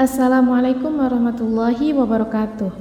Assalamualaikum 0.00 1.04
warahmatullahi 1.04 1.92
wabarakatuh. 1.92 2.72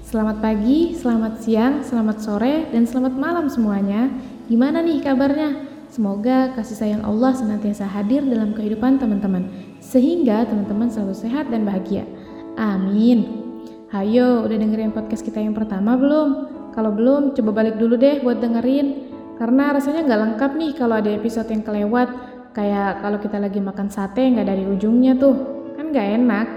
Selamat 0.00 0.40
pagi, 0.40 0.96
selamat 0.96 1.44
siang, 1.44 1.84
selamat 1.84 2.24
sore, 2.24 2.72
dan 2.72 2.88
selamat 2.88 3.20
malam 3.20 3.52
semuanya. 3.52 4.08
Gimana 4.48 4.80
nih 4.80 5.04
kabarnya? 5.04 5.60
Semoga 5.92 6.56
kasih 6.56 6.72
sayang 6.80 7.02
Allah 7.04 7.36
senantiasa 7.36 7.84
hadir 7.84 8.24
dalam 8.24 8.56
kehidupan 8.56 8.96
teman-teman, 8.96 9.44
sehingga 9.84 10.48
teman-teman 10.48 10.88
selalu 10.88 11.12
sehat 11.12 11.52
dan 11.52 11.68
bahagia. 11.68 12.08
Amin. 12.56 13.44
Hayo, 13.92 14.48
udah 14.48 14.56
dengerin 14.56 14.96
podcast 14.96 15.20
kita 15.20 15.44
yang 15.44 15.52
pertama 15.52 16.00
belum? 16.00 16.48
Kalau 16.72 16.96
belum, 16.96 17.36
coba 17.36 17.60
balik 17.60 17.76
dulu 17.76 18.00
deh 18.00 18.24
buat 18.24 18.40
dengerin. 18.40 19.12
Karena 19.36 19.68
rasanya 19.68 20.08
nggak 20.08 20.20
lengkap 20.32 20.50
nih 20.56 20.72
kalau 20.80 20.96
ada 20.96 21.12
episode 21.12 21.52
yang 21.52 21.60
kelewat. 21.60 22.08
Kayak 22.56 23.04
kalau 23.04 23.20
kita 23.20 23.36
lagi 23.36 23.60
makan 23.60 23.92
sate 23.92 24.32
nggak 24.32 24.48
dari 24.48 24.64
ujungnya 24.64 25.12
tuh. 25.20 25.53
Nggak 25.94 26.10
enak. 26.18 26.48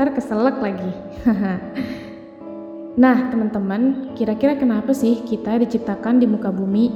Ntar 0.00 0.08
keselak 0.16 0.56
lagi. 0.64 0.92
nah, 3.04 3.28
teman-teman, 3.28 4.16
kira-kira 4.16 4.56
kenapa 4.56 4.96
sih 4.96 5.28
kita 5.28 5.60
diciptakan 5.60 6.16
di 6.16 6.24
muka 6.24 6.48
bumi? 6.48 6.88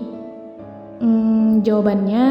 Hmm, 1.05 1.61
jawabannya 1.61 2.27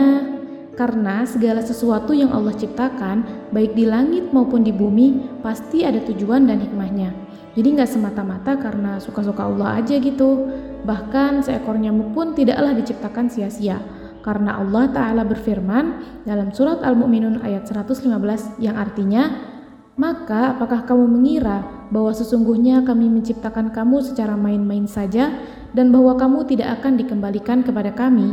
karena 0.74 1.30
segala 1.30 1.62
sesuatu 1.62 2.10
yang 2.10 2.34
Allah 2.34 2.58
ciptakan, 2.58 3.22
baik 3.54 3.78
di 3.78 3.86
langit 3.86 4.34
maupun 4.34 4.66
di 4.66 4.74
bumi, 4.74 5.30
pasti 5.46 5.86
ada 5.86 6.02
tujuan 6.10 6.50
dan 6.50 6.58
hikmahnya. 6.58 7.14
Jadi 7.54 7.78
nggak 7.78 7.92
semata-mata 8.02 8.58
karena 8.58 8.98
suka-suka 8.98 9.46
Allah 9.46 9.78
aja 9.78 9.94
gitu. 10.02 10.50
Bahkan 10.90 11.46
seekor 11.46 11.78
nyamuk 11.78 12.18
pun 12.18 12.34
tidaklah 12.34 12.74
diciptakan 12.74 13.30
sia-sia. 13.30 13.78
Karena 14.26 14.58
Allah 14.58 14.90
Ta'ala 14.90 15.22
berfirman 15.22 15.86
dalam 16.26 16.50
surat 16.50 16.82
Al-Mu'minun 16.82 17.46
ayat 17.46 17.70
115 17.70 18.10
yang 18.58 18.78
artinya 18.78 19.51
Maka 20.00 20.56
apakah 20.56 20.88
kamu 20.88 21.06
mengira 21.08 21.88
bahwa 21.92 22.16
sesungguhnya 22.16 22.88
kami 22.88 23.12
menciptakan 23.12 23.76
kamu 23.76 24.00
secara 24.00 24.40
main-main 24.40 24.88
saja 24.88 25.36
dan 25.76 25.92
bahwa 25.92 26.16
kamu 26.16 26.48
tidak 26.48 26.80
akan 26.80 26.96
dikembalikan 26.96 27.60
kepada 27.64 27.92
kami? 27.92 28.32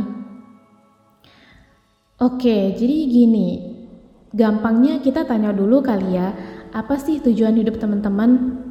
Oke, 2.19 2.75
jadi 2.75 2.97
gini. 3.07 3.79
Gampangnya 4.29 5.01
kita 5.01 5.25
tanya 5.25 5.49
dulu 5.55 5.81
kali 5.81 6.15
ya, 6.19 6.35
apa 6.75 6.99
sih 7.01 7.17
tujuan 7.23 7.57
hidup 7.57 7.81
teman-teman? 7.81 8.61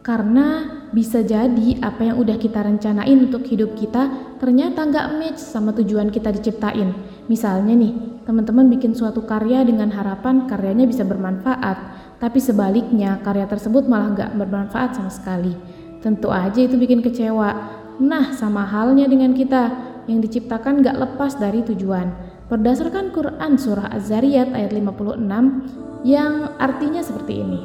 Karena 0.00 0.80
bisa 0.90 1.20
jadi 1.20 1.76
apa 1.84 2.08
yang 2.08 2.16
udah 2.18 2.36
kita 2.40 2.64
rencanain 2.66 3.18
untuk 3.20 3.46
hidup 3.46 3.78
kita 3.78 4.34
ternyata 4.42 4.88
nggak 4.88 5.06
match 5.18 5.40
sama 5.40 5.70
tujuan 5.76 6.08
kita 6.10 6.34
diciptain. 6.34 6.94
Misalnya 7.28 7.76
nih, 7.76 8.22
teman-teman 8.24 8.66
bikin 8.72 8.96
suatu 8.96 9.22
karya 9.26 9.62
dengan 9.62 9.90
harapan 9.94 10.48
karyanya 10.50 10.86
bisa 10.86 11.06
bermanfaat, 11.06 11.99
tapi 12.20 12.36
sebaliknya 12.36 13.16
karya 13.24 13.48
tersebut 13.48 13.88
malah 13.88 14.12
nggak 14.12 14.30
bermanfaat 14.36 14.92
sama 14.92 15.08
sekali. 15.08 15.56
Tentu 16.04 16.28
aja 16.28 16.60
itu 16.60 16.76
bikin 16.76 17.00
kecewa. 17.00 17.80
Nah, 17.96 18.36
sama 18.36 18.68
halnya 18.68 19.08
dengan 19.08 19.32
kita 19.32 19.72
yang 20.04 20.20
diciptakan 20.20 20.84
nggak 20.84 21.00
lepas 21.00 21.40
dari 21.40 21.64
tujuan. 21.64 22.12
Berdasarkan 22.52 23.16
Quran 23.16 23.56
Surah 23.56 23.88
Az-Zariyat 23.96 24.52
ayat 24.52 24.72
56 24.76 26.04
yang 26.04 26.56
artinya 26.60 27.00
seperti 27.00 27.40
ini. 27.40 27.60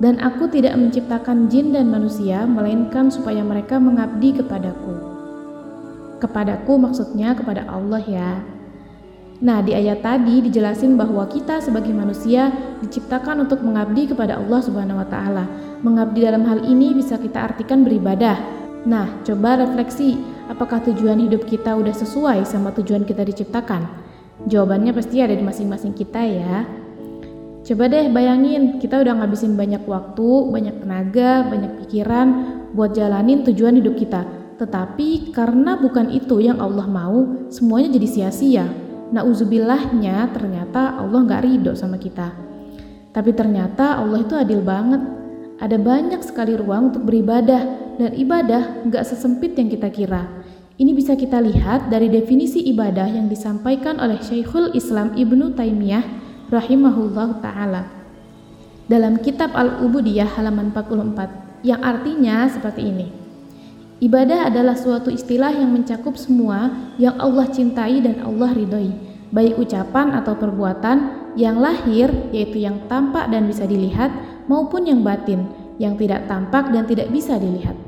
Dan 0.00 0.18
aku 0.18 0.48
tidak 0.48 0.74
menciptakan 0.74 1.46
jin 1.52 1.76
dan 1.76 1.92
manusia, 1.92 2.48
melainkan 2.48 3.12
supaya 3.12 3.44
mereka 3.44 3.76
mengabdi 3.78 4.34
kepadaku. 4.34 4.96
Kepadaku 6.18 6.74
maksudnya 6.80 7.36
kepada 7.36 7.68
Allah 7.68 8.02
ya. 8.02 8.30
Nah, 9.42 9.58
di 9.58 9.74
ayat 9.74 10.06
tadi 10.06 10.38
dijelasin 10.38 10.94
bahwa 10.94 11.26
kita 11.26 11.58
sebagai 11.58 11.90
manusia 11.90 12.54
diciptakan 12.78 13.42
untuk 13.42 13.58
mengabdi 13.66 14.06
kepada 14.06 14.38
Allah 14.38 14.62
Subhanahu 14.62 15.02
wa 15.02 15.08
taala. 15.10 15.44
Mengabdi 15.82 16.22
dalam 16.22 16.46
hal 16.46 16.62
ini 16.62 16.94
bisa 16.94 17.18
kita 17.18 17.50
artikan 17.50 17.82
beribadah. 17.82 18.38
Nah, 18.86 19.18
coba 19.26 19.58
refleksi, 19.58 20.14
apakah 20.46 20.78
tujuan 20.86 21.18
hidup 21.26 21.42
kita 21.50 21.74
udah 21.74 21.90
sesuai 21.90 22.46
sama 22.46 22.70
tujuan 22.70 23.02
kita 23.02 23.26
diciptakan? 23.26 23.82
Jawabannya 24.46 24.94
pasti 24.94 25.18
ada 25.18 25.34
di 25.34 25.42
masing-masing 25.42 25.90
kita 25.90 26.22
ya. 26.22 26.62
Coba 27.66 27.90
deh 27.90 28.14
bayangin, 28.14 28.78
kita 28.78 29.02
udah 29.02 29.22
ngabisin 29.22 29.58
banyak 29.58 29.82
waktu, 29.90 30.30
banyak 30.54 30.86
tenaga, 30.86 31.50
banyak 31.50 31.82
pikiran 31.82 32.26
buat 32.78 32.94
jalanin 32.94 33.42
tujuan 33.42 33.74
hidup 33.74 33.98
kita. 33.98 34.22
Tetapi 34.62 35.34
karena 35.34 35.82
bukan 35.82 36.14
itu 36.14 36.38
yang 36.38 36.62
Allah 36.62 36.86
mau, 36.86 37.50
semuanya 37.50 37.90
jadi 37.98 38.06
sia-sia. 38.06 38.81
Nauzubillahnya 39.12 40.32
ternyata 40.32 40.96
Allah 40.96 41.20
nggak 41.20 41.42
ridho 41.44 41.72
sama 41.76 42.00
kita. 42.00 42.32
Tapi 43.12 43.36
ternyata 43.36 44.00
Allah 44.00 44.24
itu 44.24 44.32
adil 44.32 44.64
banget. 44.64 45.04
Ada 45.60 45.76
banyak 45.76 46.24
sekali 46.24 46.56
ruang 46.56 46.90
untuk 46.90 47.04
beribadah 47.04 47.62
dan 48.00 48.10
ibadah 48.16 48.88
nggak 48.88 49.04
sesempit 49.04 49.52
yang 49.54 49.68
kita 49.68 49.92
kira. 49.92 50.26
Ini 50.80 50.96
bisa 50.96 51.12
kita 51.12 51.38
lihat 51.38 51.92
dari 51.92 52.08
definisi 52.08 52.64
ibadah 52.72 53.06
yang 53.06 53.28
disampaikan 53.28 54.00
oleh 54.00 54.16
Syekhul 54.18 54.72
Islam 54.72 55.12
Ibnu 55.12 55.52
Taimiyah 55.54 56.02
rahimahullah 56.48 57.38
taala 57.44 58.02
dalam 58.88 59.20
kitab 59.20 59.52
Al-Ubudiyah 59.52 60.40
halaman 60.40 60.72
44 60.74 61.62
yang 61.62 61.84
artinya 61.84 62.48
seperti 62.50 62.88
ini. 62.88 63.21
Ibadah 64.02 64.50
adalah 64.50 64.74
suatu 64.74 65.14
istilah 65.14 65.54
yang 65.54 65.70
mencakup 65.70 66.18
semua 66.18 66.74
yang 66.98 67.14
Allah 67.22 67.46
cintai 67.46 68.02
dan 68.02 68.18
Allah 68.26 68.50
ridhoi, 68.50 68.90
baik 69.30 69.62
ucapan 69.62 70.18
atau 70.18 70.34
perbuatan 70.34 71.30
yang 71.38 71.62
lahir 71.62 72.10
yaitu 72.34 72.66
yang 72.66 72.82
tampak 72.90 73.30
dan 73.30 73.46
bisa 73.46 73.62
dilihat 73.62 74.10
maupun 74.50 74.90
yang 74.90 75.06
batin 75.06 75.46
yang 75.78 75.94
tidak 75.94 76.26
tampak 76.26 76.74
dan 76.74 76.82
tidak 76.82 77.14
bisa 77.14 77.38
dilihat. 77.38 77.78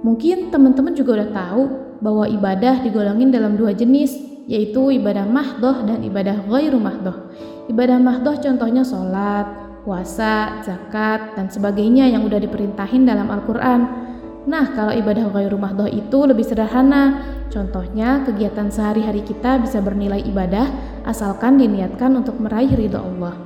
Mungkin 0.00 0.48
teman-teman 0.48 0.96
juga 0.96 1.20
udah 1.20 1.30
tahu 1.36 1.62
bahwa 2.00 2.24
ibadah 2.24 2.80
digolongin 2.80 3.28
dalam 3.28 3.60
dua 3.60 3.76
jenis, 3.76 4.16
yaitu 4.48 4.88
ibadah 4.88 5.28
mahdoh 5.28 5.84
dan 5.84 6.00
ibadah 6.00 6.48
ghairu 6.48 6.80
mahdoh. 6.80 7.28
Ibadah 7.68 8.00
mahdoh 8.00 8.40
contohnya 8.40 8.88
sholat, 8.88 9.44
puasa, 9.84 10.64
zakat, 10.64 11.36
dan 11.36 11.52
sebagainya 11.52 12.08
yang 12.08 12.24
udah 12.24 12.40
diperintahin 12.40 13.04
dalam 13.04 13.28
Al-Quran. 13.28 14.07
Nah, 14.48 14.72
kalau 14.72 14.96
ibadah 14.96 15.28
ghairu 15.28 15.60
mahdoh 15.60 15.84
itu 15.84 16.24
lebih 16.24 16.40
sederhana. 16.40 17.20
Contohnya, 17.52 18.24
kegiatan 18.24 18.72
sehari-hari 18.72 19.20
kita 19.20 19.60
bisa 19.60 19.84
bernilai 19.84 20.24
ibadah 20.24 20.72
asalkan 21.04 21.60
diniatkan 21.60 22.16
untuk 22.16 22.40
meraih 22.40 22.72
ridho 22.72 22.96
Allah. 22.96 23.36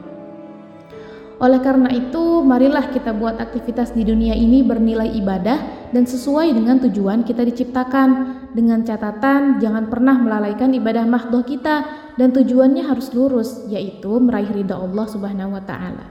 Oleh 1.43 1.59
karena 1.59 1.91
itu, 1.91 2.47
marilah 2.47 2.87
kita 2.95 3.11
buat 3.19 3.43
aktivitas 3.43 3.91
di 3.99 4.07
dunia 4.07 4.31
ini 4.31 4.63
bernilai 4.63 5.11
ibadah 5.19 5.91
dan 5.91 6.07
sesuai 6.07 6.55
dengan 6.55 6.79
tujuan 6.87 7.27
kita 7.27 7.43
diciptakan. 7.51 8.39
Dengan 8.55 8.87
catatan, 8.87 9.59
jangan 9.59 9.91
pernah 9.91 10.23
melalaikan 10.23 10.71
ibadah 10.71 11.03
mahdoh 11.03 11.43
kita 11.43 11.83
dan 12.15 12.31
tujuannya 12.31 12.87
harus 12.87 13.11
lurus, 13.11 13.67
yaitu 13.67 14.23
meraih 14.23 14.55
ridha 14.55 14.79
Allah 14.79 15.07
Subhanahu 15.11 15.59
wa 15.59 15.63
taala. 15.67 16.07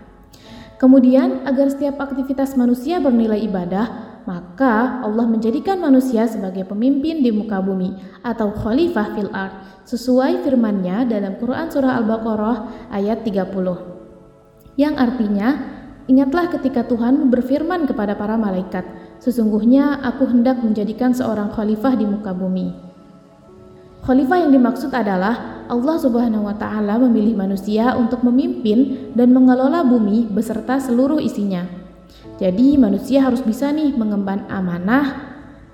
Kemudian, 0.82 1.46
agar 1.46 1.70
setiap 1.70 2.02
aktivitas 2.02 2.58
manusia 2.58 2.98
bernilai 2.98 3.38
ibadah, 3.46 4.01
maka 4.30 5.02
Allah 5.02 5.26
menjadikan 5.26 5.82
manusia 5.82 6.30
sebagai 6.30 6.68
pemimpin 6.70 7.26
di 7.26 7.34
muka 7.34 7.58
bumi 7.60 7.98
atau 8.22 8.54
khalifah 8.54 9.18
fil 9.18 9.32
ard 9.34 9.54
sesuai 9.90 10.46
firman-Nya 10.46 11.10
dalam 11.10 11.42
Quran 11.42 11.68
surah 11.68 11.98
Al-Baqarah 12.02 12.58
ayat 12.94 13.26
30. 13.26 14.78
Yang 14.78 14.96
artinya, 14.96 15.50
ingatlah 16.06 16.54
ketika 16.54 16.86
Tuhan 16.86 17.34
berfirman 17.34 17.90
kepada 17.90 18.14
para 18.16 18.38
malaikat, 18.38 18.86
sesungguhnya 19.18 20.00
aku 20.06 20.30
hendak 20.30 20.62
menjadikan 20.62 21.12
seorang 21.12 21.52
khalifah 21.52 21.98
di 21.98 22.06
muka 22.06 22.32
bumi. 22.32 22.92
Khalifah 24.02 24.38
yang 24.48 24.52
dimaksud 24.54 24.90
adalah 24.94 25.66
Allah 25.70 25.98
Subhanahu 26.02 26.50
wa 26.50 26.56
taala 26.58 26.98
memilih 26.98 27.38
manusia 27.38 27.94
untuk 27.94 28.26
memimpin 28.26 29.14
dan 29.14 29.30
mengelola 29.30 29.86
bumi 29.86 30.26
beserta 30.26 30.82
seluruh 30.82 31.22
isinya. 31.22 31.81
Jadi 32.42 32.74
manusia 32.74 33.22
harus 33.22 33.46
bisa 33.46 33.70
nih 33.70 33.94
mengemban 33.94 34.50
amanah 34.50 35.30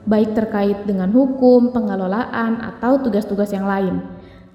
baik 0.08 0.36
terkait 0.36 0.84
dengan 0.84 1.12
hukum, 1.12 1.72
pengelolaan 1.72 2.60
atau 2.60 3.00
tugas-tugas 3.00 3.56
yang 3.56 3.64
lain. 3.68 4.04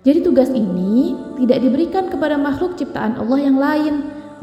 Jadi 0.02 0.20
tugas 0.20 0.52
ini 0.52 1.14
tidak 1.40 1.62
diberikan 1.62 2.12
kepada 2.12 2.36
makhluk 2.36 2.74
ciptaan 2.76 3.16
Allah 3.16 3.38
yang 3.38 3.56
lain, 3.56 3.94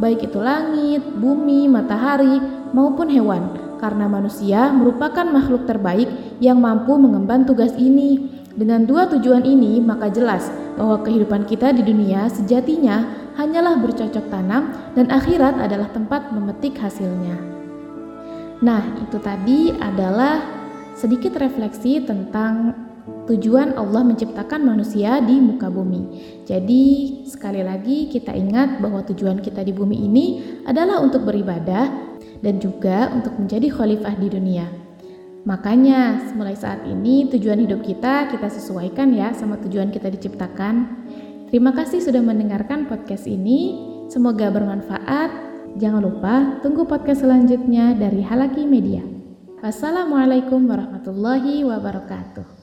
baik 0.01 0.23
itu 0.23 0.39
langit, 0.39 1.03
bumi, 1.19 1.67
matahari 1.67 2.39
maupun 2.71 3.11
hewan, 3.11 3.53
karena 3.77 4.07
manusia 4.07 4.71
merupakan 4.71 5.27
makhluk 5.27 5.67
terbaik 5.67 6.07
yang 6.39 6.57
mampu 6.57 6.95
mengemban 6.95 7.43
tugas 7.43 7.75
ini. 7.75 8.39
Dengan 8.55 8.87
dua 8.87 9.05
tujuan 9.11 9.43
ini, 9.43 9.77
maka 9.83 10.09
jelas 10.09 10.47
bahwa 10.73 11.03
kehidupan 11.03 11.45
kita 11.45 11.75
di 11.75 11.83
dunia 11.83 12.31
sejatinya 12.31 13.29
hanyalah 13.35 13.77
bercocok 13.79 14.25
tanam 14.31 14.73
dan 14.95 15.07
akhirat 15.11 15.59
adalah 15.59 15.87
tempat 15.91 16.31
memetik 16.31 16.75
hasilnya. 16.79 17.58
Nah, 18.59 18.83
itu 18.99 19.17
tadi 19.23 19.71
adalah 19.71 20.43
sedikit 20.99 21.39
refleksi 21.39 22.03
tentang 22.03 22.75
tujuan 23.29 23.77
Allah 23.79 24.03
menciptakan 24.03 24.67
manusia 24.67 25.23
di 25.23 25.39
muka 25.39 25.71
bumi. 25.71 26.01
Jadi, 26.43 26.83
sekali 27.23 27.63
lagi 27.63 28.11
kita 28.11 28.35
ingat 28.35 28.83
bahwa 28.83 29.05
tujuan 29.07 29.39
kita 29.39 29.63
di 29.63 29.71
bumi 29.71 29.97
ini 30.03 30.25
adalah 30.67 30.99
untuk 30.99 31.23
beribadah 31.23 31.87
dan 32.43 32.59
juga 32.59 33.07
untuk 33.15 33.37
menjadi 33.39 33.71
khalifah 33.71 34.15
di 34.19 34.27
dunia. 34.27 34.67
Makanya, 35.47 36.35
mulai 36.35 36.59
saat 36.59 36.83
ini 36.83 37.31
tujuan 37.31 37.63
hidup 37.63 37.79
kita 37.79 38.27
kita 38.27 38.51
sesuaikan 38.51 39.15
ya 39.15 39.31
sama 39.31 39.55
tujuan 39.63 39.87
kita 39.87 40.11
diciptakan. 40.11 41.07
Terima 41.47 41.71
kasih 41.71 42.03
sudah 42.03 42.19
mendengarkan 42.19 42.91
podcast 42.91 43.23
ini. 43.23 43.87
Semoga 44.11 44.51
bermanfaat. 44.51 45.48
Jangan 45.77 46.01
lupa 46.01 46.57
tunggu 46.65 46.89
podcast 46.89 47.21
selanjutnya 47.21 47.93
dari 47.93 48.25
Halaki 48.25 48.65
Media. 48.65 49.05
Wassalamualaikum 49.61 50.65
warahmatullahi 50.65 51.61
wabarakatuh. 51.67 52.57